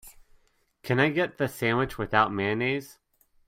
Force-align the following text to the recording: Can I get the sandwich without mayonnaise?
Can 0.81 0.99
I 0.99 1.09
get 1.11 1.37
the 1.37 1.47
sandwich 1.47 1.99
without 1.99 2.33
mayonnaise? 2.33 2.97